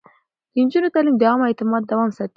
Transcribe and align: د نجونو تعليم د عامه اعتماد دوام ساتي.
د 0.53 0.55
نجونو 0.65 0.93
تعليم 0.95 1.15
د 1.17 1.21
عامه 1.29 1.45
اعتماد 1.49 1.81
دوام 1.85 2.09
ساتي. 2.17 2.29